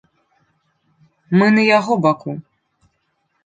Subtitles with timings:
[1.41, 2.31] Мы на яго баку.